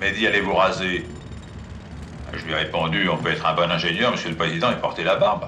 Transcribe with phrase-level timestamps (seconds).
[0.00, 1.04] Mehdi, allez vous raser.
[2.32, 5.02] Je lui ai répondu, on peut être un bon ingénieur, monsieur le président, et porter
[5.02, 5.46] la barbe.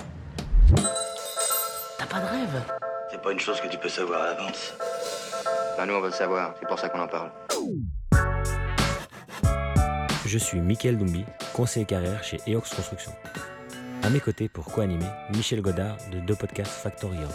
[1.99, 2.63] T'as pas de rêve?
[3.11, 4.75] C'est pas une chose que tu peux savoir à l'avance.
[5.77, 7.31] Bah nous on veut le savoir, c'est pour ça qu'on en parle.
[10.27, 13.13] Je suis Mickaël Dumbi, conseiller carrière chez EOX Construction.
[14.03, 17.29] À mes côtés pour co-animer, Michel Godard de deux podcasts Factorial.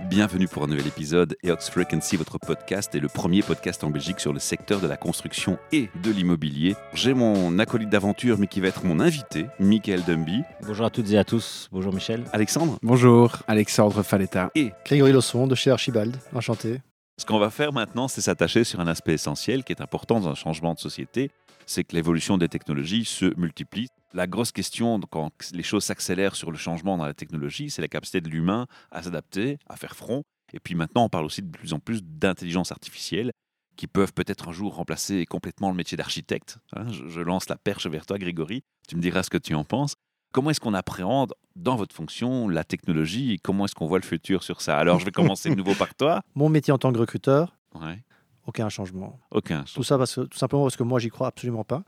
[0.00, 1.36] Bienvenue pour un nouvel épisode.
[1.44, 4.96] EOX Frequency, votre podcast, est le premier podcast en Belgique sur le secteur de la
[4.96, 6.74] construction et de l'immobilier.
[6.94, 10.42] J'ai mon acolyte d'aventure, mais qui va être mon invité, Michael Dumby.
[10.66, 11.68] Bonjour à toutes et à tous.
[11.72, 12.24] Bonjour Michel.
[12.32, 12.78] Alexandre.
[12.82, 14.50] Bonjour, Alexandre Faletta.
[14.54, 16.80] Et Grégory Losson de chez Archibald, enchanté.
[17.18, 20.28] ce qu'on va faire maintenant, c'est s'attacher sur un aspect essentiel qui est important dans
[20.28, 21.30] un changement de société,
[21.66, 23.88] c'est que l'évolution des technologies se multiplie.
[24.14, 27.88] La grosse question quand les choses s'accélèrent sur le changement dans la technologie, c'est la
[27.88, 30.22] capacité de l'humain à s'adapter, à faire front.
[30.52, 33.32] Et puis maintenant, on parle aussi de plus en plus d'intelligence artificielle
[33.76, 36.58] qui peuvent peut-être un jour remplacer complètement le métier d'architecte.
[36.76, 36.86] hein.
[36.92, 38.62] je, je lance la perche vers toi, Grégory.
[38.86, 39.94] Tu me diras ce que tu en penses.
[40.32, 44.04] Comment est-ce qu'on appréhende dans votre fonction la technologie et comment est-ce qu'on voit le
[44.04, 44.78] futur sur ça?
[44.78, 46.20] Alors, je vais commencer de nouveau par toi.
[46.34, 47.98] Mon métier en tant que recruteur, Ouais,
[48.46, 49.18] aucun changement.
[49.30, 49.64] aucun.
[49.74, 51.84] Tout ça parce que, tout simplement parce que moi, j'y crois absolument pas.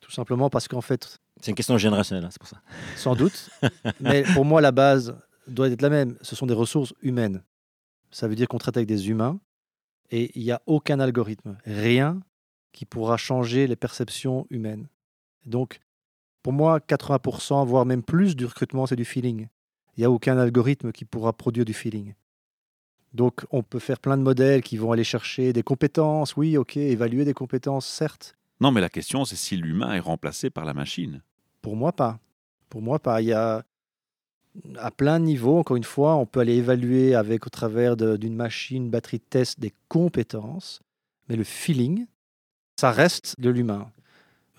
[0.00, 2.60] Tout simplement parce qu'en fait, C'est une question générationnelle, hein, c'est pour ça.
[2.96, 3.50] sans doute,
[4.00, 5.16] mais pour moi, la base
[5.48, 6.16] doit être la même.
[6.22, 7.42] Ce sont des ressources humaines.
[8.10, 9.40] Ça veut dire qu'on traite avec des humains
[10.10, 12.20] et il n'y a aucun algorithme, rien
[12.72, 14.88] qui pourra changer les perceptions humaines.
[15.44, 15.80] Donc,
[16.42, 19.48] pour moi, 80%, voire même plus du recrutement, c'est du feeling.
[19.96, 22.14] Il n'y a aucun algorithme qui pourra produire du feeling.
[23.16, 26.76] Donc, on peut faire plein de modèles qui vont aller chercher des compétences, oui, ok,
[26.76, 28.36] évaluer des compétences, certes.
[28.60, 31.22] Non, mais la question, c'est si l'humain est remplacé par la machine.
[31.62, 32.18] Pour moi, pas.
[32.68, 33.22] Pour moi, pas.
[33.22, 33.64] Il y a
[34.76, 38.36] à plein de niveaux, encore une fois, on peut aller évaluer avec au travers d'une
[38.36, 40.80] machine, batterie de test, des compétences,
[41.28, 42.06] mais le feeling,
[42.78, 43.90] ça reste de l'humain.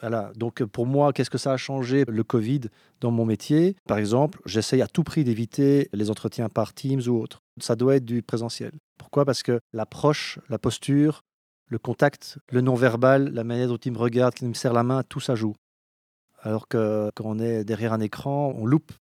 [0.02, 0.32] Voilà.
[0.36, 2.62] Donc pour moi, qu'est-ce que ça a changé le Covid
[3.02, 3.76] dans mon métier?
[3.88, 7.42] Par exemple, j'essaye à tout prix d'éviter les entretiens par Teams ou autre.
[7.60, 8.72] Ça doit être du présentiel.
[8.98, 9.26] Pourquoi?
[9.26, 11.24] Parce que l'approche, la posture,
[11.68, 15.04] le contact, le non-verbal, la manière dont il me regarde, qu'il me serre la main,
[15.04, 15.56] tout ça joue.
[16.42, 18.92] Alors que quand on est derrière un écran, on loupe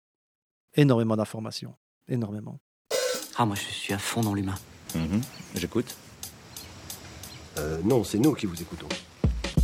[0.74, 1.74] énormément d'informations.
[2.08, 2.58] Énormément.
[3.36, 4.54] Ah, moi je suis à fond dans l'humain.
[5.54, 5.94] J'écoute.
[7.58, 8.88] Euh, non, c'est nous qui vous écoutons.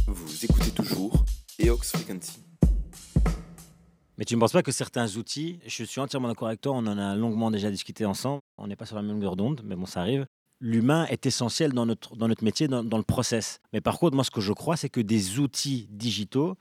[0.06, 1.24] Vous écoutez toujours
[1.58, 2.42] EOX Frequency.
[4.18, 6.86] Mais tu ne penses pas que certains outils, je suis entièrement d'accord avec toi, on
[6.86, 9.76] en a longuement déjà discuté ensemble, on n'est pas sur la même longueur d'onde, mais
[9.76, 10.24] bon, ça arrive.
[10.60, 13.58] L'humain est essentiel dans notre, dans notre métier, dans, dans le process.
[13.72, 16.56] Mais par contre, moi, ce que je crois, c'est que des outils digitaux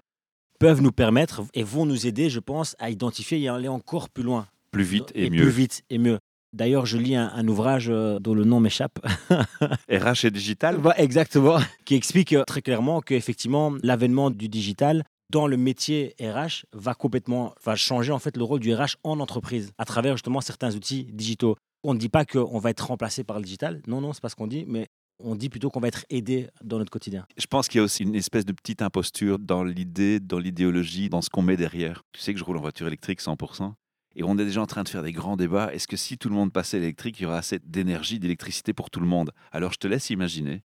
[0.60, 4.10] peuvent nous permettre et vont nous aider, je pense, à identifier et à aller encore
[4.10, 4.48] plus loin.
[4.72, 5.44] Plus vite et, mieux.
[5.44, 6.18] Plus vite et mieux.
[6.54, 9.00] D'ailleurs, je lis un, un ouvrage euh, dont le nom m'échappe.
[9.90, 11.60] RH et digital exactement.
[11.86, 17.56] qui explique euh, très clairement qu'effectivement, l'avènement du digital dans le métier RH va complètement
[17.64, 21.06] va changer en fait le rôle du RH en entreprise à travers justement certains outils
[21.14, 21.56] digitaux.
[21.84, 23.82] On ne dit pas qu'on va être remplacé par le digital.
[23.88, 24.88] Non, non, c'est pas ce qu'on dit, mais
[25.20, 27.26] on dit plutôt qu'on va être aidé dans notre quotidien.
[27.38, 31.10] Je pense qu'il y a aussi une espèce de petite imposture dans l'idée, dans l'idéologie,
[31.10, 32.04] dans ce qu'on met derrière.
[32.12, 33.74] Tu sais que je roule en voiture électrique 100%.
[34.16, 35.74] Et on est déjà en train de faire des grands débats.
[35.74, 38.74] Est-ce que si tout le monde passait à l'électrique, il y aura assez d'énergie, d'électricité
[38.74, 39.32] pour tout le monde?
[39.52, 40.64] Alors je te laisse imaginer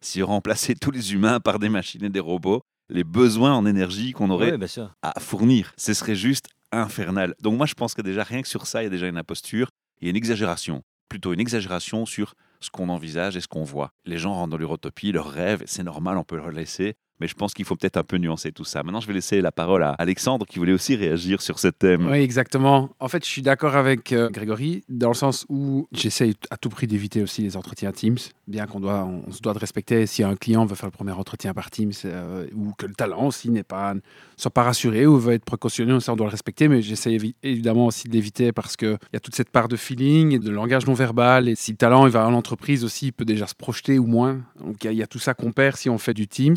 [0.00, 3.66] si on remplaçait tous les humains par des machines et des robots, les besoins en
[3.66, 7.34] énergie qu'on aurait Oui, à fournir, ce serait juste infernal.
[7.40, 9.18] Donc moi je pense que déjà rien que sur ça, il y a déjà une
[9.18, 9.68] imposture,
[10.00, 13.92] il une exagération, plutôt une exagération sur ce qu'on envisage et ce qu'on voit.
[14.04, 16.96] Les gens rentrent dans leur utopie, leurs rêves, c'est normal, on peut leur laisser.
[17.20, 18.82] Mais je pense qu'il faut peut-être un peu nuancer tout ça.
[18.82, 22.08] Maintenant, je vais laisser la parole à Alexandre qui voulait aussi réagir sur ce thème.
[22.10, 22.90] Oui, exactement.
[23.00, 26.68] En fait, je suis d'accord avec euh, Grégory dans le sens où j'essaye à tout
[26.68, 30.22] prix d'éviter aussi les entretiens Teams, bien qu'on doit, on, se doit de respecter si
[30.22, 33.50] un client veut faire le premier entretien par Teams euh, ou que le talent aussi
[33.50, 33.94] n'est pas
[34.36, 36.68] soit pas rassuré ou veut être précautionneux, ça on doit le respecter.
[36.68, 39.68] Mais j'essaie évi- évidemment aussi de l'éviter parce que il y a toute cette part
[39.68, 41.48] de feeling et de langage non verbal.
[41.48, 44.40] Et si le talent va à l'entreprise aussi, il peut déjà se projeter ou moins.
[44.60, 46.56] Donc il y, a tout ça qu'on perd si on fait du Teams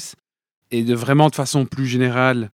[0.71, 2.50] et de vraiment de façon plus générale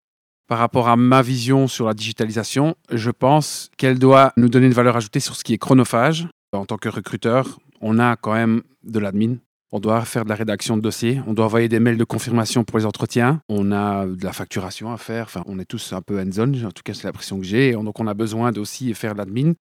[0.48, 4.74] par rapport à ma vision sur la digitalisation, je pense qu'elle doit nous donner une
[4.74, 6.28] valeur ajoutée sur ce qui est chronophage.
[6.54, 9.36] En tant que recruteur, on a quand même de l'admin.
[9.74, 12.64] On doit faire de la rédaction de dossiers, on doit envoyer des mails de confirmation
[12.64, 16.02] pour les entretiens, on a de la facturation à faire, enfin, on est tous un
[16.02, 19.12] peu hands-on, en tout cas c'est l'impression que j'ai, donc on a besoin d'aussi faire
[19.12, 19.54] de l'admin.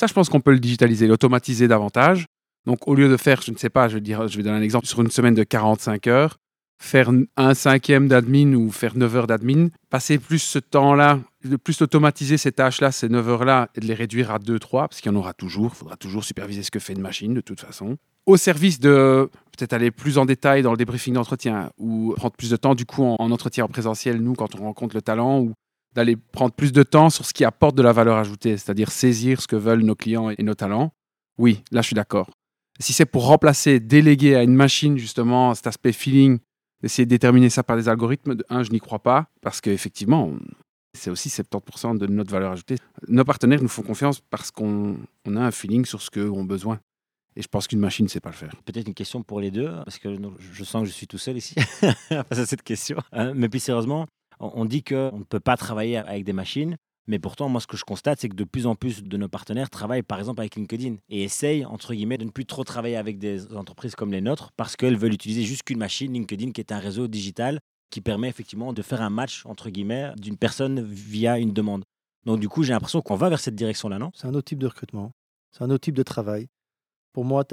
[0.00, 2.26] Ça, je pense qu'on peut le digitaliser, l'automatiser davantage.
[2.66, 4.56] Donc au lieu de faire, je ne sais pas, je vais, dire, je vais donner
[4.56, 6.38] un exemple, sur une semaine de 45 heures,
[6.82, 11.20] faire un cinquième d'admin ou faire 9 heures d'admin, passer plus ce temps-là,
[11.62, 15.10] plus automatiser ces tâches-là, ces 9 heures-là, et de les réduire à 2-3, parce qu'il
[15.10, 17.60] y en aura toujours, il faudra toujours superviser ce que fait une machine de toute
[17.60, 17.96] façon,
[18.26, 22.50] au service de peut-être aller plus en détail dans le débriefing d'entretien ou prendre plus
[22.50, 25.40] de temps du coup en, en entretien en présentiel, nous, quand on rencontre le talent
[25.40, 25.52] ou
[25.94, 29.40] d'aller prendre plus de temps sur ce qui apporte de la valeur ajoutée, c'est-à-dire saisir
[29.40, 30.92] ce que veulent nos clients et nos talents.
[31.38, 32.30] Oui, là, je suis d'accord.
[32.80, 36.38] Si c'est pour remplacer, déléguer à une machine justement cet aspect feeling,
[36.82, 40.32] d'essayer de déterminer ça par des algorithmes, un, je n'y crois pas, parce qu'effectivement,
[40.94, 42.76] c'est aussi 70% de notre valeur ajoutée.
[43.08, 46.44] Nos partenaires nous font confiance parce qu'on on a un feeling sur ce qu'eux ont
[46.44, 46.80] besoin.
[47.34, 48.54] Et je pense qu'une machine ne sait pas le faire.
[48.66, 51.38] Peut-être une question pour les deux, parce que je sens que je suis tout seul
[51.38, 52.98] ici face à cette question.
[53.14, 54.06] Euh, mais plus sérieusement,
[54.38, 56.76] on dit qu'on ne peut pas travailler avec des machines,
[57.06, 59.28] mais pourtant, moi, ce que je constate, c'est que de plus en plus de nos
[59.28, 62.96] partenaires travaillent, par exemple, avec LinkedIn et essayent, entre guillemets, de ne plus trop travailler
[62.96, 66.60] avec des entreprises comme les nôtres, parce qu'elles veulent utiliser juste qu'une machine, LinkedIn, qui
[66.60, 67.58] est un réseau digital
[67.90, 71.84] qui permet effectivement de faire un match, entre guillemets, d'une personne via une demande.
[72.24, 74.12] Donc, du coup, j'ai l'impression qu'on va vers cette direction-là, non?
[74.14, 75.10] C'est un autre type de recrutement.
[75.50, 76.46] C'est un autre type de travail.
[77.12, 77.44] Pour moi,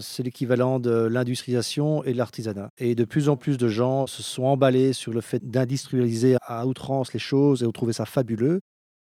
[0.00, 2.70] c'est l'équivalent de l'industrialisation et de l'artisanat.
[2.78, 6.66] Et de plus en plus de gens se sont emballés sur le fait d'industrialiser à
[6.66, 8.60] outrance les choses et ont trouvé ça fabuleux.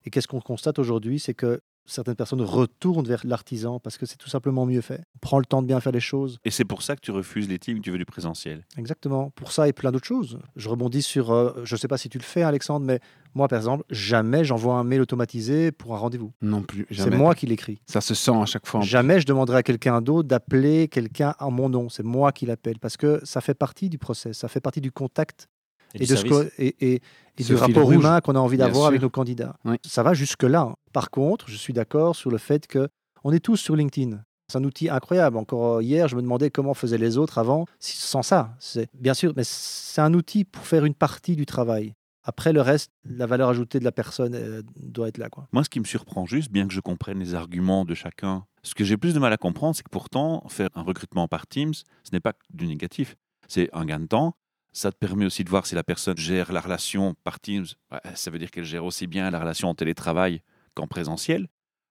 [0.06, 4.18] Et qu'est-ce qu'on constate aujourd'hui C'est que certaines personnes retournent vers l'artisan parce que c'est
[4.18, 5.02] tout simplement mieux fait.
[5.16, 6.40] On prend le temps de bien faire les choses.
[6.46, 8.66] Et c'est pour ça que tu refuses les teams, tu veux du présentiel.
[8.78, 9.32] Exactement.
[9.32, 10.40] Pour ça et plein d'autres choses.
[10.56, 13.00] Je rebondis sur, euh, je ne sais pas si tu le fais, Alexandre, mais
[13.36, 16.32] moi, par exemple, jamais j'envoie un mail automatisé pour un rendez-vous.
[16.42, 16.86] Non plus.
[16.92, 17.82] C'est moi qui l'écris.
[17.86, 18.82] Ça se sent à chaque fois.
[18.82, 21.90] en Jamais je demanderai à quelqu'un d'autre d'appeler quelqu'un en mon nom.
[21.90, 24.92] C'est moi qui l'appelle parce que ça fait partie du process, ça fait partie du
[24.92, 25.48] contact
[25.94, 26.32] et, du de ce service.
[26.56, 27.02] que- et, et-
[27.38, 27.96] et Ce du rapport rouge.
[27.96, 29.56] humain qu'on a envie d'avoir avec nos candidats.
[29.66, 29.78] Oui.
[29.86, 30.76] Ça va jusque-là.
[30.92, 32.90] Par contre, je suis d'accord sur le fait que
[33.24, 34.22] on est tous sur LinkedIn.
[34.52, 35.38] C'est un outil incroyable.
[35.38, 38.56] Encore euh, hier, je me demandais comment faisaient les autres avant sans ça.
[38.60, 41.94] C'est bien sûr, mais c'est un outil pour faire une partie du travail.
[42.26, 45.30] Après, le reste, la valeur ajoutée de la personne euh, doit être là.
[45.30, 45.48] Quoi.
[45.52, 48.76] Moi, ce qui me surprend juste, bien que je comprenne les arguments de chacun, ce
[48.76, 51.74] que j'ai plus de mal à comprendre, c'est que pourtant, faire un recrutement par Teams,
[51.74, 53.16] ce n'est pas du négatif.
[53.50, 54.36] C'est un gain de temps.
[54.76, 57.68] Ça te permet aussi de voir si la personne gère la relation par Teams.
[58.16, 60.42] Ça veut dire qu'elle gère aussi bien la relation en télétravail
[60.74, 61.48] qu'en présentiel.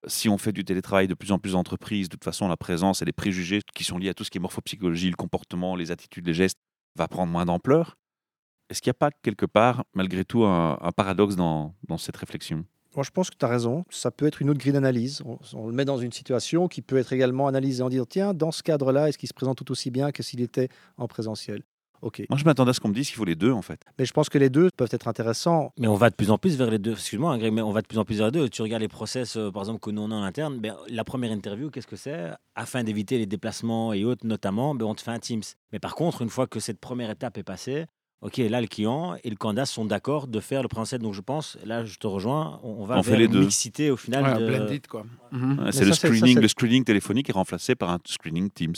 [0.09, 3.01] Si on fait du télétravail de plus en plus d'entreprises, de toute façon, la présence
[3.01, 5.93] et les préjugés qui sont liés à tout ce qui est morphopsychologie, le comportement, les
[5.93, 6.59] attitudes, les gestes,
[6.97, 7.97] va prendre moins d'ampleur.
[8.69, 12.65] Est-ce qu'il n'y a pas quelque part, malgré tout, un, paradoxe dans, dans cette réflexion?
[12.97, 13.85] Moi, je pense que tu as raison.
[13.91, 15.23] Ça peut être une autre grille d'analyse.
[15.25, 18.35] On, on le met dans une situation qui peut être également analysée en disant tiens,
[18.35, 21.63] dans ce cadre-là, est-ce qu'il se présente tout aussi bien que s'il était en présentiel?
[22.03, 22.25] Ok.
[22.29, 23.81] Moi, je m'attendais à ce qu'on me dise qu'il faut les deux, en fait.
[23.99, 25.73] Mais je pense que les deux peuvent être intéressants.
[25.79, 26.93] Mais on va de plus en plus vers les deux.
[26.93, 28.49] Excuse-moi, hein, Greg, mais on va de plus en plus vers les deux.
[28.49, 30.59] Tu regardes les process, euh, par exemple, que nous on a en interne.
[30.59, 32.31] Ben, la première interview, qu'est-ce que c'est?
[32.57, 35.43] Afin d'éviter les déplacements et autres, notamment, ben, on te fait un Teams.
[35.73, 37.87] Mais par contre, une fois que cette première étape est passée,
[38.21, 41.01] ok, là, le client et le candidat sont d'accord de faire le présentiel.
[41.03, 43.41] Donc, je pense, là, je te rejoins, on, va On fait vers les une deux.
[43.41, 44.25] mixité au final.
[44.25, 45.05] Ouais, de- blended, quoi.
[45.31, 45.71] Mhm.
[45.71, 48.75] C'est le ça, ça, screening, c'est- le screening téléphonique est remplacé par un screening Teams,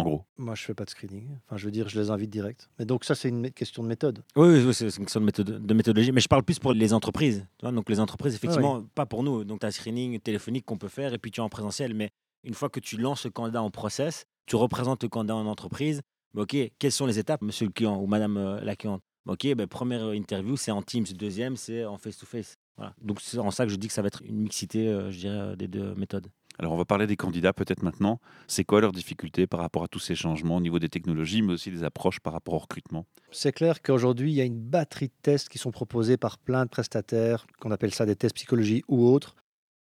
[0.00, 0.24] en gros.
[0.38, 1.28] Moi, je fais pas de screening.
[1.46, 2.68] Enfin, je veux dire, je les invite direct.
[2.78, 4.22] Mais donc, ça, c'est une question de méthode.
[4.36, 6.12] Oui, oui, oui, c'est une question de, méthode, de méthodologie.
[6.12, 7.46] Mais je parle plus pour les entreprises.
[7.58, 9.44] Tu vois, donc, les entreprises, effectivement, pas pour nous.
[9.44, 11.94] Donc, tu as un screening téléphonique qu'on peut faire et puis tu es en présentiel.
[11.94, 12.10] Mais
[12.44, 16.00] une fois que tu lances le candidat en process, tu représentes le candidat en entreprise.
[16.34, 19.02] Mais OK, quelles sont les étapes, monsieur le client ou madame euh, la cliente?
[19.26, 21.04] OK, ben, première interview, c'est en Teams.
[21.14, 22.56] Deuxième, c'est en face-to-face.
[22.76, 22.94] Voilà.
[23.00, 25.18] Donc, c'est en ça que je dis que ça va être une mixité, euh, je
[25.18, 26.28] dirais, euh, des deux méthodes.
[26.60, 28.20] Alors, on va parler des candidats peut-être maintenant.
[28.46, 31.54] C'est quoi leurs difficultés par rapport à tous ces changements au niveau des technologies, mais
[31.54, 33.06] aussi des approches par rapport au recrutement?
[33.30, 36.66] C'est clair qu'aujourd'hui, il y a une batterie de tests qui sont proposés par plein
[36.66, 39.36] de prestataires, qu'on appelle ça des tests psychologie ou autres.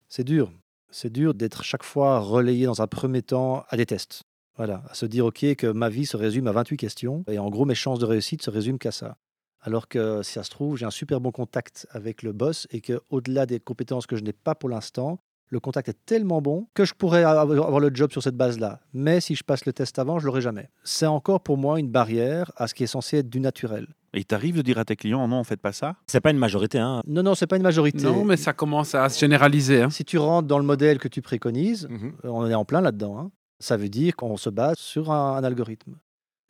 [0.10, 0.52] C'est dur.
[0.90, 4.24] C'est dur d'être chaque fois relayé dans un premier temps à des tests.
[4.58, 7.52] Voilà, à se dire, OK, que ma vie se résume à 28 questions, et en
[7.52, 9.18] gros, mes chances de réussite se résument qu'à ça.
[9.62, 12.82] Alors que si ça se trouve, j'ai un super bon contact avec le boss, et
[12.82, 15.20] qu'au-delà des compétences que je n'ai pas pour l'instant,
[15.56, 18.82] le contact est tellement bon que je pourrais avoir le job sur cette base-là.
[18.94, 20.70] Mais si je passe le test avant, je l'aurai jamais.
[20.84, 23.88] C'est encore pour moi une barrière à ce qui est censé être du naturel.
[24.14, 25.96] Et il t'arrive de dire à tes clients, non, faites pas ça?
[26.08, 26.78] C'est pas une majorité.
[26.78, 27.02] Hein.
[27.08, 28.04] Non, non, c'est pas une majorité.
[28.04, 29.82] Non, mais ça commence à se généraliser.
[29.84, 29.90] hein.
[29.90, 32.14] Si tu rentres dans le modèle que tu préconises, Mhm.
[32.26, 33.18] euh, on est en plein là-dedans.
[33.18, 33.32] hein.
[33.62, 35.96] Ça veut dire qu'on se base sur un, un algorithme.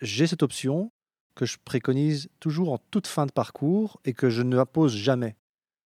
[0.01, 0.91] J'ai cette option
[1.35, 5.35] que je préconise toujours en toute fin de parcours et que je ne pose jamais.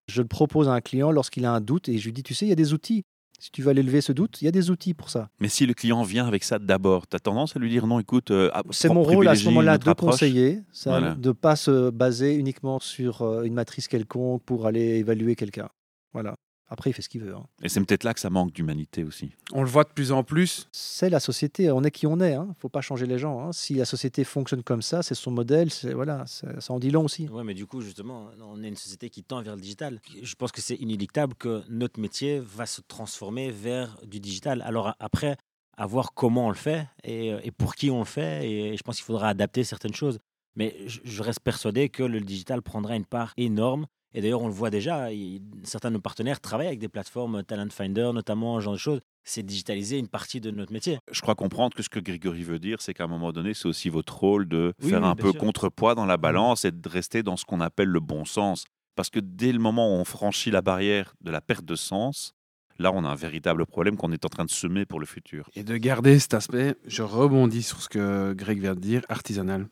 [0.09, 2.33] Je le propose à un client lorsqu'il a un doute et je lui dis, tu
[2.33, 3.03] sais, il y a des outils.
[3.41, 5.29] Si tu veux aller lever ce doute, il y a des outils pour ça.
[5.39, 7.99] Mais si le client vient avec ça d'abord, tu as tendance à lui dire, non,
[7.99, 10.11] écoute, euh, ah, C'est mon rôle à ce moment-là de approche.
[10.11, 11.15] conseiller, ça, Voilà.
[11.15, 15.69] de ne pas se baser uniquement sur euh, une matrice quelconque pour aller évaluer quelqu'un.
[16.11, 16.35] Voilà.
[16.69, 17.33] Après, il fait ce qu'il veut.
[17.35, 17.45] hein.
[17.63, 19.31] Et c'est peut-être là que ça manque d'humanité aussi.
[19.53, 20.67] On le voit de plus en plus.
[20.71, 22.33] C'est la société, on est qui on est.
[22.33, 23.39] Il ne faut pas changer les gens.
[23.41, 23.51] hein.
[23.51, 26.91] Si la société fonctionne comme ça, c'est son modèle, c'est voilà, c'est- ça en dit
[26.91, 27.27] long aussi.
[27.27, 29.99] Ouais, mais du coup, justement, on est une société qui tend vers le digital.
[30.21, 34.61] Je pense que c'est inéluctable que notre métier va se transformer vers du digital.
[34.61, 35.37] Alors après,
[35.77, 38.47] à voir comment on le fait et, euh, et pour qui on le fait.
[38.47, 40.19] Et je pense qu'il faudra adapter certaines choses.
[40.55, 43.85] Mais je reste persuadé que le digital prendra une part énorme.
[44.13, 47.43] Et d'ailleurs, on le voit déjà, il- certains de nos partenaires travaillent avec des plateformes
[47.43, 48.99] Talent Finder, notamment, ce genre de choses.
[49.23, 50.97] C'est digitaliser une partie de notre métier.
[51.11, 53.67] Je crois comprendre que ce que Grégory veut dire, c'est qu'à un moment donné, c'est
[53.67, 55.39] aussi votre rôle de Oui, faire oui, un peu sûr.
[55.39, 58.65] contrepoids dans la balance et de rester dans ce qu'on appelle le bon sens.
[58.95, 62.33] Parce que dès le moment où on franchit la barrière de la perte de sens,
[62.79, 65.47] là, on a un véritable problème qu'on est en train de semer pour le futur.
[65.55, 69.67] Et de garder cet aspect, je rebondis sur ce que Greg vient de dire, artisanal.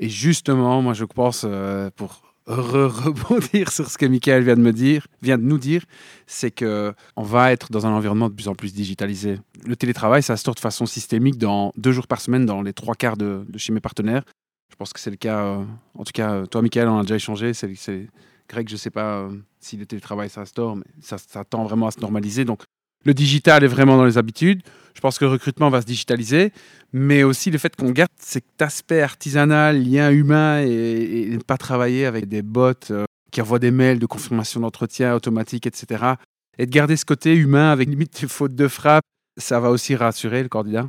[0.00, 4.72] Et justement, moi je pense, euh, pour rebondir sur ce que Michael vient de me
[4.72, 5.84] dire, vient de nous dire,
[6.26, 9.38] c'est que on va être dans un environnement de plus en plus digitalisé.
[9.64, 13.16] Le télétravail, tourne de façon systémique dans deux jours par semaine dans les trois quarts
[13.16, 14.24] de, chez mes partenaires.
[14.70, 15.44] Je pense que c'est le cas.
[15.44, 15.64] euh,
[15.94, 17.52] en tout cas, toi, Michael, on a déjà échangé.
[17.54, 18.08] C'est,
[18.48, 21.86] Greg, je ne sais pas euh, si le télétravail, tord, mais ça, ça tend vraiment
[21.86, 22.44] à se normaliser.
[22.44, 22.62] Donc,
[23.04, 24.62] le digital est vraiment dans les habitudes.
[24.94, 26.52] Je pense que le recrutement va se digitaliser,
[26.92, 31.56] mais aussi le fait qu'on garde cet aspect artisanal, lien humain et, et ne pas
[31.56, 36.14] travailler avec des bots euh, qui envoient des mails de confirmation d'entretien automatique, etc.
[36.58, 39.04] Et de garder ce côté humain avec limite des fautes de frappe,
[39.36, 40.88] ça va aussi rassurer le candidat.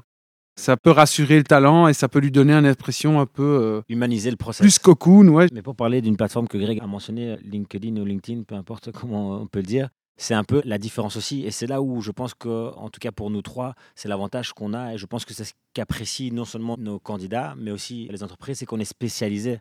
[0.59, 3.81] Ça peut rassurer le talent et ça peut lui donner une impression un peu euh,
[3.87, 4.61] Humaniser le process.
[4.61, 5.27] plus cocoon.
[5.29, 5.47] Ouais.
[5.53, 9.39] Mais pour parler d'une plateforme que Greg a mentionnée, LinkedIn ou LinkedIn, peu importe comment
[9.39, 9.89] on peut le dire,
[10.21, 11.45] c'est un peu la différence aussi.
[11.45, 14.53] Et c'est là où je pense que, en tout cas pour nous trois, c'est l'avantage
[14.53, 14.93] qu'on a.
[14.93, 18.59] Et je pense que c'est ce qu'apprécient non seulement nos candidats, mais aussi les entreprises,
[18.59, 19.59] c'est qu'on est spécialisé.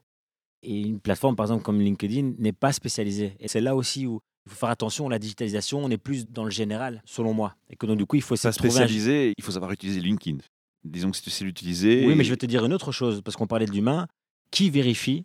[0.63, 3.37] Et une plateforme, par exemple, comme LinkedIn, n'est pas spécialisée.
[3.39, 6.45] Et c'est là aussi où il faut faire attention, la digitalisation, on est plus dans
[6.45, 7.55] le général, selon moi.
[7.71, 10.39] Et que donc, du coup, il faut un- spécialisé, il faut savoir utiliser LinkedIn.
[10.85, 12.05] Disons que si tu sais l'utiliser.
[12.07, 14.09] Oui, mais je vais te dire une autre chose, parce qu'on parlait de l'humain.
[14.51, 15.25] Qui vérifie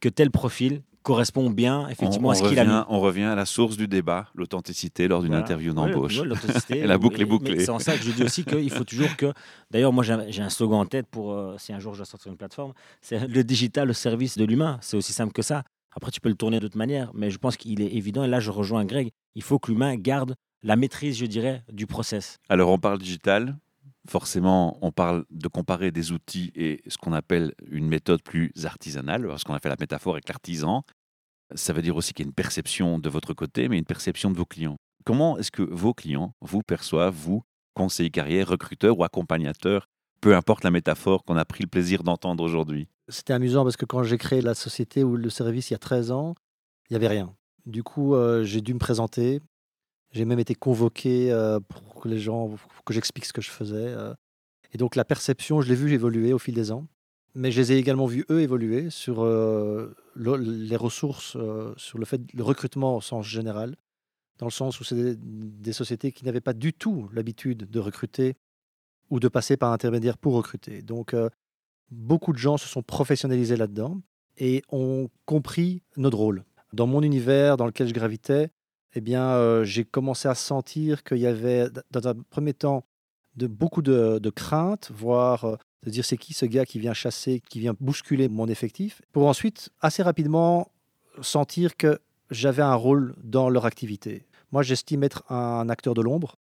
[0.00, 3.34] que tel profil correspond bien, effectivement, on, à ce qu'il a mis on revient à
[3.36, 5.44] la source du débat, l'authenticité lors d'une Voilà.
[5.44, 6.18] interview d'embauche.
[6.18, 7.60] ouais, Et la boucle est bouclée.
[7.60, 9.32] C'est en ça que je dis aussi qu'il faut toujours que.
[9.70, 11.98] D'ailleurs, moi, j'ai un- j'ai un slogan en tête pour euh, si un jour je
[11.98, 14.78] dois sortir une plateforme c'est le digital au service de l'humain.
[14.80, 15.62] C'est aussi simple que ça.
[15.94, 18.40] Après, tu peux le tourner d'autres manières, mais je pense qu'il est évident, et là,
[18.40, 22.38] je rejoins Greg, il faut que l'humain garde la maîtrise, je dirais, du process.
[22.48, 23.56] Alors, on parle digital.
[24.08, 29.26] Forcément, on parle de comparer des outils et ce qu'on appelle une méthode plus artisanale,
[29.26, 30.84] parce qu'on a fait la métaphore avec l'artisan.
[31.54, 34.30] Ça veut dire aussi qu'il y a une perception de votre côté, mais une perception
[34.30, 34.76] de vos clients.
[35.04, 37.42] Comment est-ce que vos clients vous perçoivent, vous,
[37.74, 39.86] conseillers carrière, recruteurs ou accompagnateurs,
[40.20, 42.88] peu importe la métaphore qu'on a pris le plaisir d'entendre aujourd'hui?
[43.08, 45.78] C'était amusant parce que quand j'ai créé la société ou le service il y a
[45.78, 46.34] 13 ans,
[46.88, 47.34] il n'y avait rien.
[47.66, 49.40] Du coup, euh, j'ai dû me présenter.
[50.14, 53.50] J'ai même été convoqué euh, pour que les gens, pour que j'explique ce que je
[53.50, 53.74] faisais.
[53.76, 54.14] euh.
[54.72, 56.86] Et donc la perception, je l'ai vu évoluer au fil des ans.
[57.34, 61.36] Mais je les ai également vus, eux, évoluer sur euh, le- les ressources,
[61.76, 63.76] sur le fait le recrutement au sens général,
[64.38, 68.36] dans le sens où c'est des, sociétés qui n'avaient pas du tout l'habitude de recruter
[69.10, 70.82] ou de passer par intermédiaire pour recruter.
[70.82, 71.14] Donc,
[71.90, 74.00] beaucoup de gens se sont professionnalisés là-dedans
[74.38, 76.44] et ont compris notre rôle.
[76.72, 78.50] Dans mon univers dans lequel je gravitais,
[78.94, 82.84] eh bien, euh, j'ai commencé à sentir qu'il y avait, dans un premier temps,
[83.36, 86.94] de, beaucoup de, de craintes, voire euh, de dire c'est qui ce gars qui vient
[86.94, 90.70] chasser, qui vient bousculer mon effectif, pour ensuite, assez rapidement,
[91.20, 91.98] sentir que
[92.30, 94.26] j'avais un rôle dans leur activité.
[94.52, 96.36] Moi, j'estime être un acteur de l'ombre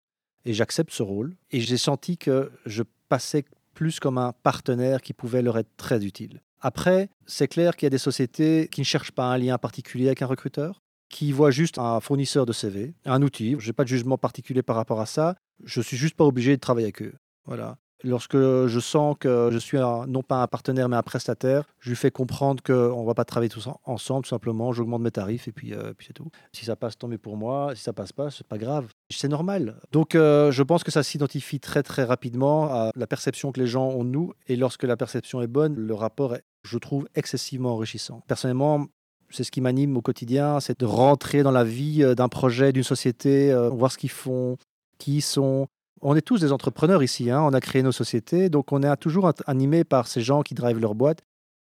[0.44, 1.36] et j'accepte ce rôle.
[1.50, 6.04] Et j'ai senti que je passais plus comme un partenaire qui pouvait leur être très
[6.04, 6.40] utile.
[6.60, 10.08] Après, c'est clair qu'il y a des sociétés qui ne cherchent pas un lien particulier
[10.08, 13.56] avec un recruteur, qui voient juste un fournisseur de CV, un outil.
[13.58, 15.34] Je n'ai pas de jugement particulier par rapport à ça.
[15.64, 17.12] Je suis juste pas obligé de travailler avec eux.
[17.44, 17.76] Voilà.
[18.02, 21.96] Lorsque je sens que je suis non pas un partenaire mais un prestataire, je lui
[21.96, 24.72] fais comprendre qu'on ne va pas travailler tous en- ensemble, tout simplement.
[24.72, 26.30] J'augmente mes tarifs et puis, euh, puis c'est tout.
[26.54, 27.74] Si ça passe, tant mieux pour moi.
[27.76, 28.86] Si ça passe pas, c'est pas grave.
[29.10, 29.78] C'est normal.
[29.92, 33.66] Donc euh, je pense que ça s'identifie très très rapidement à la perception que les
[33.66, 34.32] gens ont de nous.
[34.46, 38.22] Et lorsque la perception est bonne, le rapport est, je trouve, excessivement enrichissant.
[38.28, 38.86] Personnellement,
[39.30, 42.72] c'est ce qui m'anime au quotidien, c'est de rentrer dans la vie euh, d'un projet,
[42.72, 44.56] d'une société, euh, voir ce qu'ils font,
[44.98, 45.66] qui ils sont.
[46.02, 48.96] On est tous des entrepreneurs ici, hein, on a créé nos sociétés, donc on est
[48.96, 51.20] toujours animé par ces gens qui drivent leur boîte,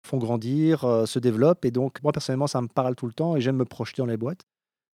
[0.06, 1.64] font grandir, euh, se développent.
[1.64, 4.06] Et donc, moi, personnellement, ça me parle tout le temps et j'aime me projeter dans
[4.06, 4.42] les boîtes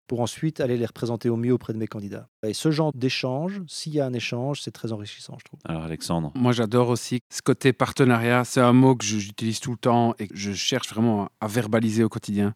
[0.08, 2.28] pour ensuite aller les représenter au mieux auprès de mes candidats.
[2.44, 5.60] Et ce genre d'échange, s'il y a un échange, c'est très enrichissant, je trouve.
[5.64, 8.44] Alors, Alexandre, Moi, j'adore aussi ce côté partenariat.
[8.44, 11.46] C'est un mot que j'utilise tout le temps et que je cherche vraiment à, à
[11.46, 12.54] verbaliser au quotidien.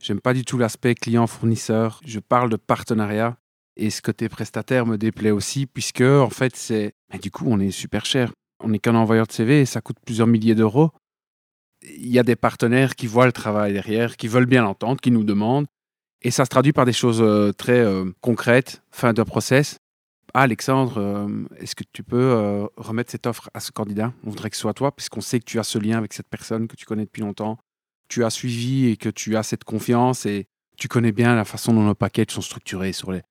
[0.00, 2.00] J'aime pas du tout l'aspect client-fournisseur.
[2.04, 3.36] Je parle de partenariat.
[3.76, 6.92] Et ce côté prestataire me déplaît aussi, puisque, en fait, c'est.
[7.12, 8.32] Mais du coup, on est super cher.
[8.62, 10.90] On n'est qu'un envoyeur de CV et ça coûte plusieurs milliers d'euros.
[11.82, 15.10] Il y a des partenaires qui voient le travail derrière, qui veulent bien l'entendre, qui
[15.10, 15.66] nous demandent.
[16.22, 19.78] Et ça se traduit par des choses euh, très euh, concrètes, fin de process.
[20.34, 24.12] Ah, Alexandre, euh, est-ce que tu peux remettre cette offre à ce candidat?
[24.24, 26.28] On voudrait que ce soit toi, puisqu'on sait que tu as ce lien avec cette
[26.28, 27.58] personne que tu connais depuis longtemps.
[28.08, 30.46] Tu as suivi et que tu as cette confiance et
[30.76, 33.22] tu connais bien la façon dont nos packages sont structurés sur les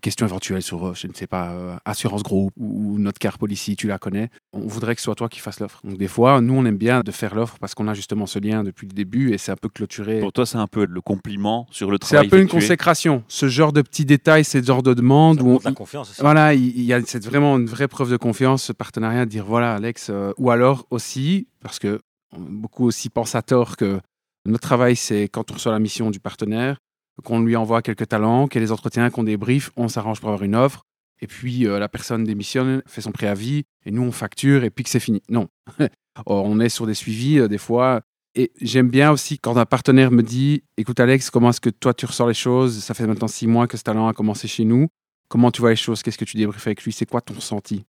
[0.00, 3.38] questions éventuelles sur, euh, je ne sais pas, euh, assurance groupe ou, ou notre car
[3.38, 4.30] policy, tu la connais.
[4.52, 5.80] On voudrait que ce soit toi qui fasses l'offre.
[5.84, 8.38] Donc des fois, nous, on aime bien de faire l'offre parce qu'on a justement ce
[8.38, 10.20] lien depuis le début et c'est un peu clôturé.
[10.20, 12.28] Pour toi, c'est un peu le compliment sur le C'est un travail.
[12.30, 13.22] peu une consécration.
[13.28, 16.20] Ce genre de petits détails, ce genre de demandes Ça où on, la confiance aussi.
[16.20, 19.44] voilà, il y a c'est vraiment une vraie preuve de confiance, ce partenariat, de dire
[19.44, 22.00] voilà, Alex, euh, ou alors aussi, parce que
[22.38, 24.00] beaucoup aussi pensent à tort que
[24.46, 26.78] notre travail, c'est quand on reçoit la mission du partenaire,
[27.24, 30.30] qu'on lui envoie quelques talents, qu'il y ait des entretiens, qu'on débriefe, on s'arrange pour
[30.30, 30.84] avoir une offre,
[31.20, 34.84] et puis euh, la personne démissionne, fait son préavis, et nous, on facture, et puis
[34.84, 35.22] que c'est fini.
[35.28, 35.48] Non.
[36.26, 38.02] On est sur des suivis, euh, des fois.
[38.34, 41.94] Et j'aime bien aussi quand un partenaire me dit Écoute, Alex, comment est-ce que toi
[41.94, 42.82] tu ressens les choses?
[42.82, 44.88] Ça fait maintenant six mois que ce talent a commencé chez nous.
[45.28, 46.02] Comment tu vois les choses?
[46.02, 46.92] Qu'est-ce que tu débriefes avec lui?
[46.92, 47.84] C'est quoi ton ressenti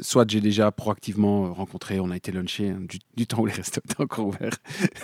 [0.00, 2.80] Soit j'ai déjà proactivement euh, rencontré, on a été lunché hein,
[3.16, 4.56] du, temps où les restos étaient encore ouverts.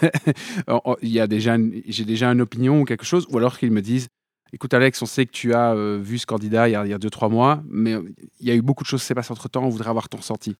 [1.03, 3.83] Il y a déjà, j'ai déjà une opinion ou quelque chose, ou alors qu'ils me
[3.83, 4.09] disent
[4.53, 6.91] Écoute, Alex, on sait que tu as euh, vu ce candidat il y, a, il
[6.91, 8.03] y a deux, trois mois, mais euh,
[8.41, 10.09] il y a eu beaucoup de choses qui s'est passées entre temps, on voudrait avoir
[10.09, 10.57] ton ressenti.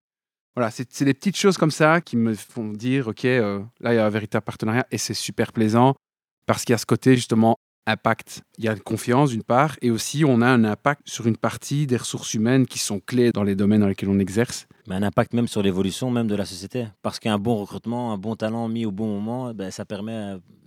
[0.55, 3.99] Voilà, c'est des petites choses comme ça qui me font dire Ok, là, il y
[3.99, 5.95] a un véritable partenariat et c'est super plaisant
[6.47, 8.43] parce qu'il y a ce côté justement impact.
[8.59, 11.37] Il y a une confiance d'une part et aussi on a un impact sur une
[11.37, 14.67] partie des ressources humaines qui sont clés dans les domaines dans lesquels on exerce.
[14.89, 16.87] Mais un impact même sur l'évolution même de la société.
[17.03, 20.13] Parce qu'un bon recrutement, un bon talent mis au bon moment, ben, ça permet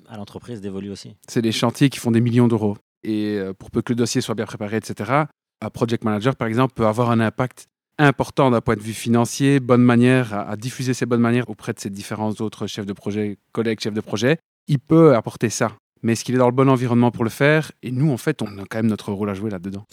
[0.10, 1.16] à- l'entreprise d'évoluer aussi.
[1.30, 2.76] C'est des chantiers qui font des millions d'euros.
[3.04, 5.24] Et euh, pour peu que le dossier soit bien préparé, etc.,
[5.62, 9.60] un project manager, par exemple, peut avoir un impact important d'un point de vue financier,
[9.62, 12.94] bonne manière à, à diffuser ses bonnes manières auprès de ses différents autres chefs de
[12.94, 14.38] projet, collègues chefs de projet.
[14.68, 15.72] Il peut apporter ça.
[16.04, 17.72] Mais est-ce qu'il est dans le bon environnement pour le faire?
[17.84, 19.86] Et nous, en fait, on a quand même notre rôle à jouer là-dedans.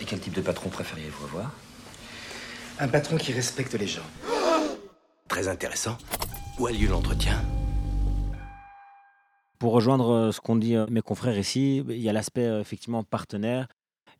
[0.00, 1.52] Et quel type de patron préfériez-vous avoir?
[2.80, 4.02] Un patron qui respecte les gens.
[5.28, 5.96] Très intéressant.
[6.58, 7.40] Où a lieu l'entretien?
[9.60, 12.60] Pour rejoindre euh, ce qu'ont dit euh, mes confrères ici, il y a l'aspect euh,
[12.60, 13.68] effectivement partenaire.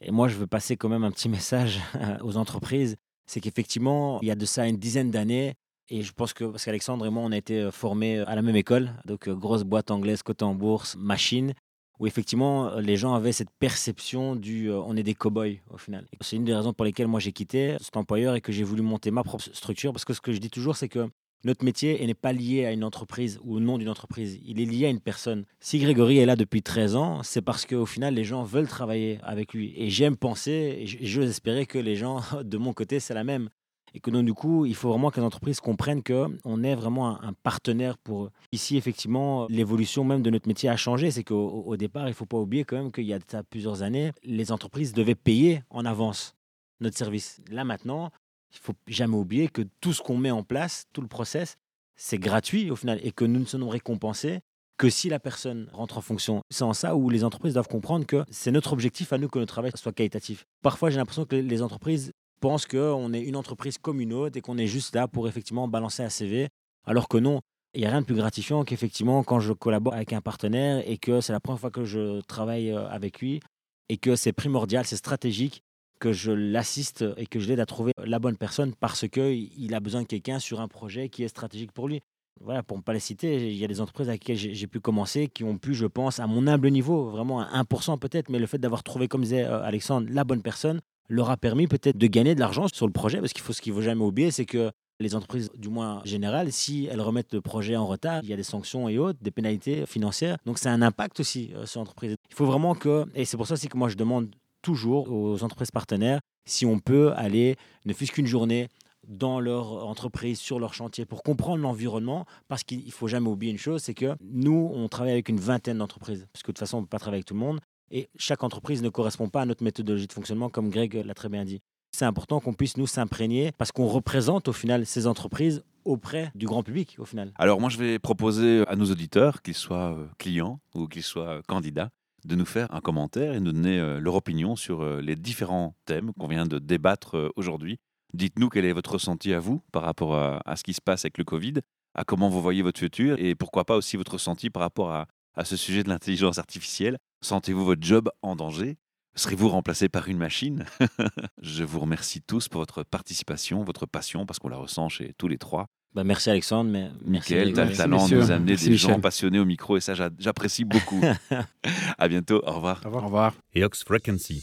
[0.00, 1.80] Et moi, je veux passer quand même un petit message
[2.22, 2.96] aux entreprises.
[3.26, 5.54] C'est qu'effectivement, il y a de ça une dizaine d'années,
[5.88, 8.42] et je pense que, parce qu'Alexandre et moi, on a été euh, formés à la
[8.42, 11.54] même école, donc euh, grosse boîte anglaise, côté en bourse, machine,
[12.02, 15.78] où effectivement, euh, les gens avaient cette perception du euh, on est des cow-boys au
[15.78, 16.06] final.
[16.20, 18.82] C'est une des raisons pour lesquelles moi j'ai quitté cet employeur et que j'ai voulu
[18.82, 21.08] monter ma propre structure, parce que ce que je dis toujours, c'est que
[21.44, 24.40] notre métier n'est pas lié à une entreprise ou au nom d'une entreprise.
[24.44, 25.44] Il est lié à une personne.
[25.60, 29.18] Si Grégory est là depuis 13 ans, c'est parce qu'au final, les gens veulent travailler
[29.22, 29.72] avec lui.
[29.76, 33.48] Et j'aime penser, et j'ose espérer que les gens de mon côté, c'est la même.
[33.94, 37.22] Et que donc, du coup, il faut vraiment que les entreprises comprennent qu'on est vraiment
[37.22, 38.30] un, partenaire pour.
[38.52, 41.10] Ici, effectivement, l'évolution même de notre métier a changé.
[41.10, 43.18] C'est qu'au au- au départ, il ne faut pas oublier quand même qu'il y a
[43.50, 46.34] plusieurs années, les entreprises devaient payer en avance
[46.80, 47.40] notre service.
[47.50, 48.10] Là, maintenant,
[48.52, 51.56] il faut jamais oublier que tout ce qu'on met en place, tout le process,
[51.96, 54.40] c'est gratuit au final et que nous ne serons récompensés
[54.78, 56.42] que si la personne rentre en fonction.
[56.50, 59.38] C'est en ça où les entreprises doivent comprendre que c'est notre objectif à nous que
[59.38, 60.44] notre travail soit qualitatif.
[60.62, 64.40] Parfois, j'ai l'impression que les entreprises pensent qu'on est une entreprise comme une autre et
[64.40, 66.48] qu'on est juste là pour effectivement balancer un CV,
[66.84, 67.40] alors que non.
[67.74, 70.98] Il n'y a rien de plus gratifiant qu'effectivement quand je collabore avec un partenaire et
[70.98, 73.40] que c'est la première fois que je travaille euh, avec lui
[73.88, 75.62] et que c'est primordial, c'est stratégique
[76.00, 79.80] que je l'assiste et que je l'aide à trouver la bonne personne parce qu'il a
[79.80, 82.00] besoin de quelqu'un sur un projet qui est stratégique pour lui.
[82.40, 84.66] Voilà, pour ne pas les citer, il y a des entreprises avec lesquelles j'ai j'ai
[84.66, 88.30] pu commencer qui ont pu, je pense, à mon humble niveau, vraiment à 1% peut-être,
[88.30, 90.80] mais le fait d'avoir trouvé, comme disait euh, Alexandre, la bonne personne
[91.12, 93.60] leur a permis peut-être de gagner de l'argent sur le projet parce qu'il faut ce
[93.60, 97.34] qu'il ne faut jamais oublier, c'est que les entreprises, du moins générales, si elles remettent
[97.34, 100.38] le projet en retard, il y a des sanctions et autres, des pénalités financières.
[100.46, 102.16] Donc c'est un impact aussi euh, sur l'entreprise.
[102.30, 104.30] Il faut vraiment que, et c'est pour ça aussi que moi je demande
[104.62, 108.68] toujours aux entreprises partenaires si on peut aller, ne fût-ce qu'une journée,
[109.06, 113.52] dans leur entreprise, sur leur chantier, pour comprendre l'environnement, parce qu'il ne faut jamais oublier
[113.52, 116.60] une chose, c'est que nous, on travaille avec une vingtaine d'entreprises, parce que de toute
[116.60, 119.28] façon, on ne peut pas travailler avec tout le monde, et chaque entreprise ne correspond
[119.28, 121.60] pas à notre méthodologie de fonctionnement, comme Greg l'a très bien dit.
[121.94, 126.46] C'est important qu'on puisse nous s'imprégner, parce qu'on représente au final ces entreprises auprès du
[126.46, 127.32] grand public, au final.
[127.36, 131.28] Alors moi, je vais proposer à nos auditeurs, qu'ils soient euh, clients ou qu'ils soient
[131.28, 131.90] euh, candidats,
[132.24, 136.12] de nous faire un commentaire et nous donner euh, leur opinion sur les différents thèmes
[136.18, 137.78] qu'on vient de débattre aujourd'hui.
[138.14, 141.16] Dites-nous quel est votre ressenti à vous par rapport à ce qui se passe avec
[141.16, 141.54] le Covid,
[141.94, 145.06] à comment vous voyez votre futur et pourquoi pas aussi votre ressenti par rapport à,
[145.34, 146.98] à ce sujet de l'intelligence artificielle.
[147.22, 148.76] Sentez-vous votre job en danger?
[149.14, 150.64] Serez-vous remplacé par une machine?
[151.42, 155.28] Je vous remercie tous pour votre participation, votre passion, parce qu'on la ressent chez tous
[155.28, 155.66] les trois.
[155.94, 157.34] Bah, merci Alexandre, mais merci.
[157.34, 159.00] Michael, tu as le talent de nous amener Merci, des gens Michel.
[159.02, 161.00] passionnés au micro et ça, j'a- j'apprécie beaucoup.
[161.98, 162.80] à bientôt, au revoir.
[162.84, 163.02] Au revoir.
[163.02, 163.34] Au revoir.
[163.54, 164.42] EOX Frequency.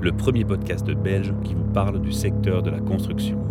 [0.00, 3.42] le premier podcast belge qui vous parle du secteur de la construction.